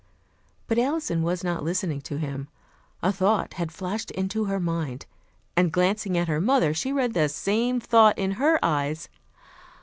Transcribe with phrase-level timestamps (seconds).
[0.65, 2.47] But Alison was not listening to him.
[3.03, 5.05] A thought had flashed into her mind,
[5.55, 9.09] and glancing at her mother she read the same thought in her eyes.